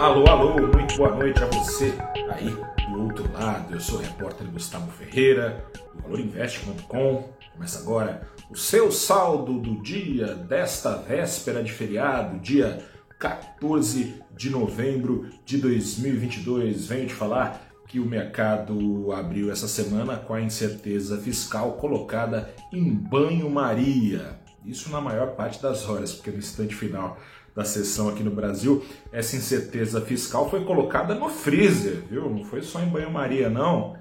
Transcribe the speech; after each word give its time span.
Alô, 0.00 0.26
alô, 0.30 0.54
muito 0.74 0.96
boa 0.96 1.14
noite 1.14 1.44
a 1.44 1.46
você 1.48 1.92
aí 2.32 2.48
do 2.88 3.02
outro 3.02 3.30
lado. 3.34 3.74
Eu 3.74 3.80
sou 3.80 3.98
o 3.98 4.02
repórter 4.02 4.46
Gustavo 4.46 4.90
Ferreira, 4.92 5.62
do 5.94 6.00
valorinvest.com. 6.00 7.28
Começa 7.52 7.80
agora 7.80 8.26
o 8.48 8.56
seu 8.56 8.90
saldo 8.90 9.60
do 9.60 9.82
dia 9.82 10.34
desta 10.34 10.96
véspera 10.96 11.62
de 11.62 11.70
feriado, 11.70 12.38
dia 12.38 12.82
14 13.18 14.22
de 14.34 14.48
novembro 14.48 15.28
de 15.44 15.58
2022. 15.58 16.86
Venho 16.86 17.06
te 17.06 17.12
falar 17.12 17.60
que 17.86 18.00
o 18.00 18.06
mercado 18.06 19.12
abriu 19.12 19.52
essa 19.52 19.68
semana 19.68 20.16
com 20.16 20.32
a 20.32 20.40
incerteza 20.40 21.18
fiscal 21.18 21.72
colocada 21.72 22.48
em 22.72 22.90
banho-maria. 22.90 24.40
Isso 24.64 24.90
na 24.90 25.00
maior 25.00 25.32
parte 25.36 25.60
das 25.60 25.86
horas, 25.86 26.14
porque 26.14 26.30
no 26.30 26.38
instante 26.38 26.74
final 26.74 27.18
da 27.54 27.64
sessão 27.64 28.08
aqui 28.08 28.22
no 28.22 28.30
Brasil, 28.30 28.84
essa 29.12 29.36
incerteza 29.36 30.00
fiscal 30.00 30.48
foi 30.48 30.64
colocada 30.64 31.14
no 31.14 31.28
freezer, 31.28 32.02
viu? 32.08 32.30
Não 32.30 32.44
foi 32.44 32.62
só 32.62 32.80
em 32.80 32.88
banho-maria, 32.88 33.48
não. 33.48 33.96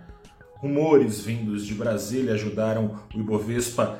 Rumores 0.57 1.21
vindos 1.21 1.65
de 1.65 1.73
Brasília 1.73 2.33
ajudaram 2.33 2.99
o 3.13 3.19
Ibovespa 3.19 3.99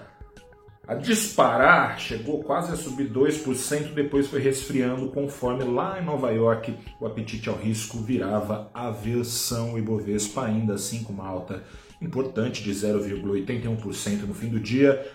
a 0.89 0.95
disparar, 0.95 1.99
chegou 1.99 2.43
quase 2.43 2.73
a 2.73 2.75
subir 2.75 3.11
2%, 3.11 3.93
depois 3.93 4.27
foi 4.27 4.41
resfriando 4.41 5.09
conforme 5.09 5.63
lá 5.63 6.01
em 6.01 6.03
Nova 6.03 6.31
York 6.31 6.75
o 6.99 7.05
apetite 7.05 7.47
ao 7.47 7.55
risco 7.55 7.99
virava 7.99 8.71
aversão. 8.73 9.73
O 9.73 9.77
Ibovespa 9.77 10.45
ainda 10.45 10.73
assim 10.73 11.03
com 11.03 11.13
uma 11.13 11.27
alta 11.27 11.63
importante 12.01 12.63
de 12.63 12.71
0,81% 12.71 14.21
no 14.21 14.33
fim 14.33 14.49
do 14.49 14.59
dia. 14.59 15.07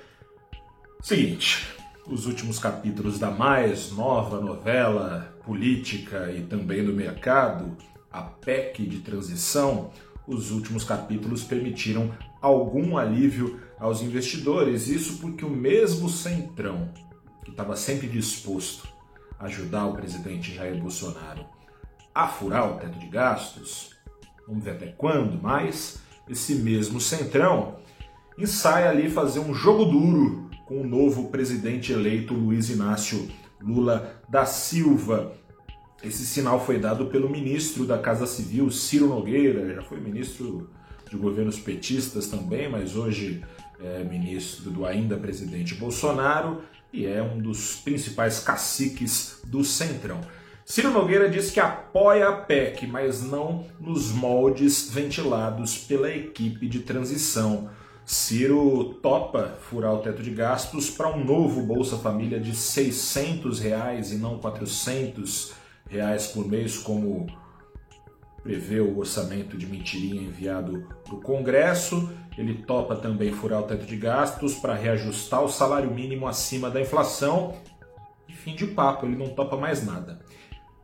Seguinte, 1.03 1.67
os 2.07 2.27
últimos 2.27 2.59
capítulos 2.59 3.19
da 3.19 3.31
mais 3.31 3.91
nova 3.91 4.41
novela 4.41 5.35
política 5.45 6.31
e 6.31 6.43
também 6.43 6.85
do 6.85 6.93
mercado, 6.93 7.77
a 8.13 8.23
PEC 8.23 8.87
de 8.87 8.99
transição, 8.99 9.91
os 10.27 10.51
últimos 10.51 10.85
capítulos 10.85 11.43
permitiram 11.45 12.13
algum 12.41 12.97
alívio 12.97 13.61
aos 13.79 14.03
investidores. 14.03 14.87
Isso 14.89 15.19
porque 15.19 15.45
o 15.45 15.51
mesmo 15.51 16.09
Centrão, 16.09 16.91
que 17.43 17.51
estava 17.51 17.77
sempre 17.77 18.07
disposto 18.07 18.87
a 19.39 19.47
ajudar 19.47 19.87
o 19.87 19.95
presidente 19.95 20.55
Jair 20.55 20.79
Bolsonaro 20.81 21.45
a 22.15 22.29
furar 22.29 22.71
o 22.71 22.79
teto 22.79 22.99
de 22.99 23.09
gastos, 23.09 23.91
vamos 24.47 24.63
ver 24.63 24.73
até 24.73 24.87
quando, 24.87 25.41
mas 25.43 25.99
esse 26.29 26.55
mesmo 26.55 27.01
Centrão 27.01 27.77
ensaia 28.39 28.91
ali 28.91 29.11
fazer 29.11 29.41
um 29.41 29.55
jogo 29.55 29.85
duro 29.87 30.45
com 30.67 30.81
o 30.81 30.87
novo 30.87 31.29
presidente 31.29 31.93
eleito 31.93 32.35
Luiz 32.35 32.71
Inácio 32.71 33.29
Lula 33.61 34.21
da 34.29 34.45
Silva. 34.45 35.33
Esse 36.03 36.27
sinal 36.27 36.65
foi 36.65 36.79
dado 36.79 37.07
pelo 37.07 37.29
ministro 37.29 37.87
da 37.87 37.99
Casa 37.99 38.27
Civil, 38.27 38.71
Ciro 38.71 39.09
Nogueira, 39.09 39.75
já 39.75 39.83
foi 39.83 40.01
ministro 40.01 40.69
de 41.11 41.17
governos 41.17 41.59
petistas 41.59 42.27
também, 42.27 42.69
mas 42.69 42.97
hoje 42.97 43.43
é 43.83 44.05
ministro 44.05 44.71
do 44.71 44.85
ainda 44.85 45.17
presidente 45.17 45.75
Bolsonaro 45.75 46.63
e 46.93 47.07
é 47.07 47.23
um 47.23 47.39
dos 47.41 47.77
principais 47.77 48.41
caciques 48.41 49.41
do 49.45 49.65
Centrão. 49.65 50.21
Ciro 50.65 50.91
Nogueira 50.91 51.29
diz 51.29 51.51
que 51.51 51.61
apoia 51.61 52.29
a 52.29 52.33
PEC, 52.33 52.87
mas 52.87 53.23
não 53.23 53.67
nos 53.79 54.13
moldes 54.13 54.91
ventilados 54.91 55.77
pela 55.77 56.11
equipe 56.11 56.67
de 56.67 56.81
transição. 56.81 57.69
Ciro 58.07 58.99
topa 59.03 59.57
furar 59.63 59.95
o 59.95 59.99
teto 59.99 60.23
de 60.23 60.31
gastos 60.31 60.91
para 60.91 61.09
um 61.09 61.25
novo 61.25 61.63
Bolsa 61.63 61.97
Família 61.97 62.39
de 62.39 62.55
600 62.55 63.59
reais 63.59 64.13
e 64.13 64.17
não 64.17 64.39
400 64.39 65.55
reais 65.89 66.27
por 66.27 66.47
mês, 66.47 66.77
como 66.77 67.27
prevê 68.43 68.79
o 68.81 68.99
orçamento 68.99 69.57
de 69.57 69.67
mentirinha 69.67 70.21
enviado 70.21 70.87
para 71.03 71.15
o 71.15 71.21
Congresso. 71.23 72.11
Ele 72.37 72.63
topa 72.65 72.95
também 72.95 73.33
furar 73.33 73.61
o 73.61 73.67
teto 73.67 73.87
de 73.87 73.97
gastos 73.97 74.55
para 74.55 74.75
reajustar 74.75 75.43
o 75.43 75.49
salário 75.49 75.91
mínimo 75.91 76.27
acima 76.27 76.69
da 76.69 76.83
inflação. 76.83 77.55
E 78.29 78.35
fim 78.35 78.55
de 78.55 78.67
papo, 78.67 79.07
ele 79.07 79.17
não 79.17 79.31
topa 79.31 79.57
mais 79.57 79.85
nada. 79.85 80.21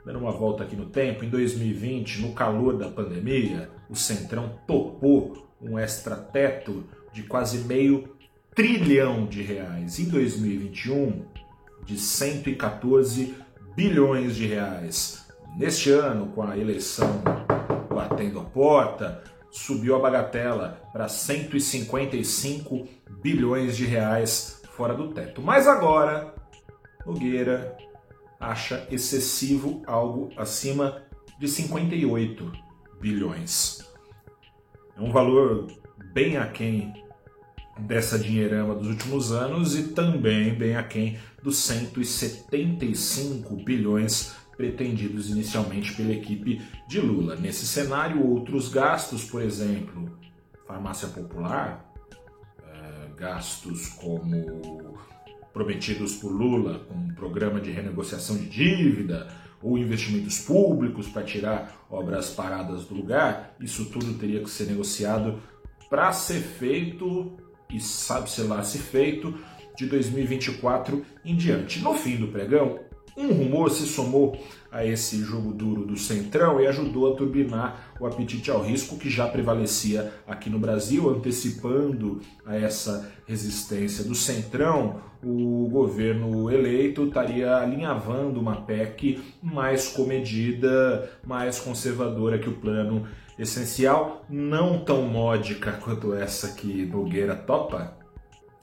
Dando 0.06 0.20
uma 0.20 0.32
volta 0.32 0.64
aqui 0.64 0.74
no 0.74 0.86
tempo, 0.86 1.22
em 1.22 1.28
2020, 1.28 2.22
no 2.22 2.32
calor 2.32 2.78
da 2.78 2.88
pandemia, 2.88 3.70
o 3.90 3.94
Centrão 3.94 4.58
topou 4.66 5.50
um 5.60 5.78
extra-teto 5.78 6.84
de 7.12 7.22
quase 7.22 7.58
meio 7.58 8.16
trilhão 8.54 9.26
de 9.26 9.42
reais. 9.42 9.98
Em 9.98 10.04
2021, 10.04 11.24
de 11.84 11.98
114 11.98 13.34
bilhões 13.74 14.36
de 14.36 14.46
reais. 14.46 15.26
Neste 15.56 15.90
ano, 15.90 16.28
com 16.28 16.42
a 16.42 16.56
eleição 16.56 17.22
batendo 17.88 18.40
a 18.40 18.44
porta, 18.44 19.22
subiu 19.50 19.96
a 19.96 19.98
bagatela 19.98 20.80
para 20.92 21.08
155 21.08 22.86
bilhões 23.22 23.76
de 23.76 23.84
reais 23.84 24.62
fora 24.76 24.94
do 24.94 25.08
teto. 25.08 25.42
Mas 25.42 25.66
agora, 25.66 26.34
Nogueira 27.04 27.76
acha 28.38 28.86
excessivo 28.90 29.82
algo 29.86 30.30
acima 30.36 31.02
de 31.38 31.48
58 31.48 32.52
bilhões. 33.00 33.89
É 35.00 35.02
um 35.02 35.10
valor 35.10 35.66
bem 36.12 36.36
aquém 36.36 36.92
dessa 37.78 38.18
dinheirama 38.18 38.74
dos 38.74 38.86
últimos 38.86 39.32
anos 39.32 39.74
e 39.74 39.94
também 39.94 40.54
bem 40.54 40.76
aquém 40.76 41.18
dos 41.42 41.56
175 41.56 43.56
bilhões 43.64 44.36
pretendidos 44.58 45.30
inicialmente 45.30 45.94
pela 45.94 46.12
equipe 46.12 46.60
de 46.86 47.00
Lula. 47.00 47.34
Nesse 47.34 47.66
cenário, 47.66 48.22
outros 48.22 48.68
gastos, 48.68 49.24
por 49.24 49.40
exemplo, 49.40 50.18
farmácia 50.66 51.08
popular, 51.08 51.90
é, 52.62 53.08
gastos 53.16 53.88
como 53.88 54.98
prometidos 55.50 56.16
por 56.16 56.30
Lula, 56.30 56.80
com 56.80 56.94
um 56.94 57.14
programa 57.14 57.58
de 57.58 57.70
renegociação 57.70 58.36
de 58.36 58.50
dívida, 58.50 59.28
ou 59.62 59.78
investimentos 59.78 60.38
públicos 60.40 61.08
para 61.08 61.22
tirar 61.22 61.86
obras 61.90 62.30
paradas 62.30 62.84
do 62.84 62.94
lugar, 62.94 63.54
isso 63.60 63.86
tudo 63.86 64.14
teria 64.14 64.42
que 64.42 64.50
ser 64.50 64.66
negociado 64.66 65.40
para 65.88 66.12
ser 66.12 66.40
feito, 66.40 67.36
e 67.68 67.80
sabe-se 67.80 68.42
lá 68.42 68.62
se 68.62 68.78
feito, 68.78 69.36
de 69.76 69.86
2024 69.86 71.04
em 71.24 71.36
diante. 71.36 71.80
No 71.80 71.94
fim 71.94 72.16
do 72.16 72.28
pregão, 72.28 72.78
um 73.20 73.32
rumor 73.32 73.70
se 73.70 73.86
somou 73.86 74.38
a 74.70 74.84
esse 74.84 75.18
jogo 75.18 75.52
duro 75.52 75.84
do 75.84 75.96
Centrão 75.96 76.60
e 76.60 76.66
ajudou 76.66 77.12
a 77.12 77.16
turbinar 77.16 77.92
o 77.98 78.06
apetite 78.06 78.50
ao 78.50 78.62
risco 78.62 78.96
que 78.96 79.10
já 79.10 79.26
prevalecia 79.26 80.12
aqui 80.26 80.48
no 80.48 80.58
Brasil, 80.58 81.10
antecipando 81.10 82.20
a 82.46 82.56
essa 82.56 83.10
resistência 83.26 84.04
do 84.04 84.14
Centrão. 84.14 85.00
O 85.22 85.68
governo 85.70 86.50
eleito 86.50 87.04
estaria 87.04 87.56
alinhavando 87.56 88.40
uma 88.40 88.62
PEC 88.62 89.20
mais 89.42 89.88
comedida, 89.88 91.10
mais 91.26 91.58
conservadora 91.58 92.38
que 92.38 92.48
o 92.48 92.56
plano 92.56 93.06
essencial, 93.38 94.24
não 94.28 94.84
tão 94.84 95.02
módica 95.02 95.72
quanto 95.72 96.14
essa 96.14 96.52
que 96.54 96.86
Nogueira 96.86 97.34
topa, 97.34 97.96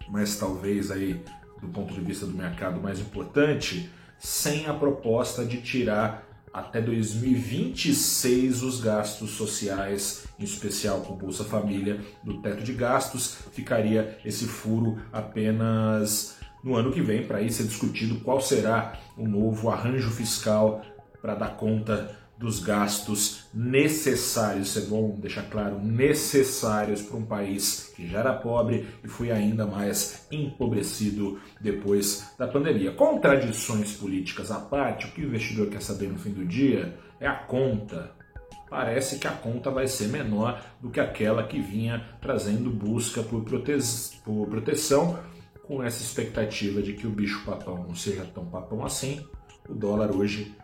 mas 0.09 0.38
talvez 0.38 0.91
aí 0.91 1.22
do 1.62 1.67
ponto 1.67 1.94
de 1.94 2.01
vista 2.01 2.25
do 2.25 2.35
mercado 2.35 2.79
mais 2.79 3.00
importante, 3.00 3.90
sem 4.19 4.66
a 4.66 4.73
proposta 4.73 5.45
de 5.45 5.61
tirar 5.61 6.28
até 6.53 6.81
2026 6.81 8.63
os 8.63 8.81
gastos 8.81 9.31
sociais, 9.31 10.25
em 10.39 10.44
especial 10.44 11.01
com 11.01 11.16
Bolsa 11.16 11.44
Família, 11.44 12.01
do 12.23 12.41
teto 12.41 12.63
de 12.63 12.73
gastos. 12.73 13.38
Ficaria 13.51 14.17
esse 14.25 14.45
furo 14.45 15.00
apenas 15.13 16.38
no 16.63 16.75
ano 16.75 16.91
que 16.91 17.01
vem, 17.01 17.25
para 17.25 17.38
aí 17.38 17.51
ser 17.51 17.63
discutido 17.63 18.19
qual 18.22 18.41
será 18.41 19.00
o 19.16 19.28
novo 19.28 19.69
arranjo 19.69 20.09
fiscal 20.09 20.81
para 21.22 21.35
dar 21.35 21.55
conta 21.55 22.16
dos 22.37 22.59
gastos 22.59 23.45
necessários, 23.53 24.78
é 24.78 24.81
bom 24.81 25.16
deixar 25.19 25.49
claro, 25.49 25.79
necessários 25.84 27.01
para 27.01 27.17
um 27.17 27.25
país 27.25 27.91
que 27.95 28.07
já 28.07 28.19
era 28.19 28.34
pobre 28.34 28.87
e 29.03 29.07
foi 29.07 29.31
ainda 29.31 29.66
mais 29.66 30.28
empobrecido 30.31 31.39
depois 31.59 32.31
da 32.37 32.47
pandemia. 32.47 32.91
Contradições 32.91 33.93
políticas 33.93 34.51
à 34.51 34.59
parte, 34.59 35.07
o 35.07 35.11
que 35.11 35.22
o 35.22 35.28
investidor 35.28 35.67
quer 35.67 35.81
saber 35.81 36.09
no 36.09 36.19
fim 36.19 36.31
do 36.31 36.45
dia 36.45 36.97
é 37.19 37.28
a 37.28 37.34
conta. 37.34 38.16
Parece 38.69 39.17
que 39.17 39.28
a 39.28 39.31
conta 39.31 39.72
vai 39.72 39.87
ser 39.87 40.09
menor 40.09 40.61
do 40.81 40.89
que 40.89 40.99
aquela 40.99 41.43
que 41.43 41.59
vinha 41.59 42.05
trazendo 42.22 42.69
busca 42.69 43.23
por, 43.23 43.43
prote 43.43 43.73
por 44.23 44.47
proteção, 44.47 45.17
com 45.63 45.81
essa 45.84 46.01
expectativa 46.01 46.81
de 46.81 46.93
que 46.93 47.07
o 47.07 47.09
bicho 47.09 47.43
papão 47.45 47.84
não 47.84 47.95
seja 47.95 48.25
tão 48.25 48.45
papão 48.45 48.85
assim. 48.85 49.25
O 49.67 49.73
dólar 49.73 50.16
hoje 50.16 50.55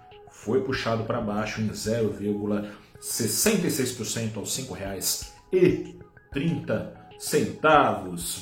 foi 0.43 0.61
puxado 0.61 1.05
para 1.05 1.21
baixo 1.21 1.61
em 1.61 1.69
0,66% 1.69 4.37
aos 4.37 4.57
R$ 4.57 4.65
5,30. 5.51 7.03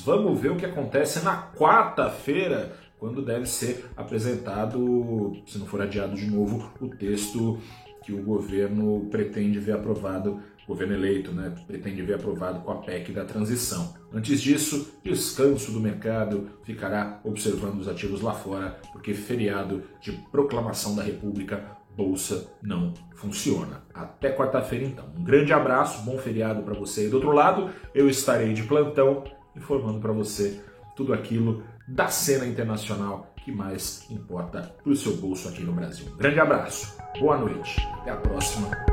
Vamos 0.04 0.40
ver 0.40 0.50
o 0.50 0.56
que 0.56 0.66
acontece 0.66 1.24
na 1.24 1.52
quarta-feira, 1.52 2.76
quando 2.98 3.24
deve 3.24 3.46
ser 3.46 3.86
apresentado, 3.96 5.40
se 5.46 5.56
não 5.58 5.66
for 5.66 5.80
adiado 5.80 6.16
de 6.16 6.28
novo, 6.30 6.72
o 6.80 6.88
texto 6.88 7.60
que 8.04 8.12
o 8.12 8.20
governo 8.22 9.06
pretende 9.10 9.60
ver 9.60 9.72
aprovado, 9.72 10.40
governo 10.66 10.94
eleito, 10.94 11.32
né, 11.32 11.52
pretende 11.66 12.02
ver 12.02 12.14
aprovado 12.14 12.60
com 12.60 12.72
a 12.72 12.76
PEC 12.76 13.12
da 13.12 13.24
transição. 13.24 13.94
Antes 14.12 14.40
disso, 14.40 14.92
descanso 15.04 15.72
do 15.72 15.80
mercado, 15.80 16.48
ficará 16.64 17.20
observando 17.24 17.80
os 17.80 17.88
ativos 17.88 18.20
lá 18.20 18.32
fora, 18.32 18.78
porque 18.92 19.14
feriado 19.14 19.82
de 20.00 20.12
proclamação 20.30 20.94
da 20.94 21.02
República, 21.02 21.76
bolsa 21.96 22.52
não 22.62 22.94
funciona. 23.14 23.82
Até 23.92 24.34
quarta-feira 24.34 24.84
então. 24.84 25.04
Um 25.16 25.24
grande 25.24 25.52
abraço, 25.52 26.02
bom 26.02 26.18
feriado 26.18 26.62
para 26.62 26.74
você. 26.74 27.06
E 27.06 27.10
do 27.10 27.16
outro 27.16 27.32
lado, 27.32 27.70
eu 27.94 28.08
estarei 28.08 28.52
de 28.52 28.62
plantão 28.62 29.24
informando 29.54 30.00
para 30.00 30.12
você 30.12 30.60
tudo 30.96 31.12
aquilo 31.12 31.62
da 31.86 32.08
cena 32.08 32.46
internacional 32.46 33.32
que 33.44 33.50
mais 33.52 34.08
importa 34.10 34.74
para 34.82 34.92
o 34.92 34.96
seu 34.96 35.16
bolso 35.16 35.48
aqui 35.48 35.62
no 35.62 35.72
Brasil. 35.72 36.06
Um 36.12 36.16
grande 36.16 36.40
abraço, 36.40 36.96
boa 37.18 37.36
noite, 37.36 37.80
até 38.00 38.10
a 38.10 38.16
próxima. 38.16 38.91